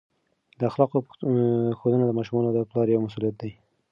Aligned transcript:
د 0.59 0.61
اخلاقو 0.69 0.97
ښودنه 1.79 2.03
د 2.07 2.11
ماشومانو 2.17 2.49
د 2.53 2.59
پلار 2.69 2.87
یوه 2.89 3.03
مسؤلیت 3.05 3.35
دی. 3.41 3.51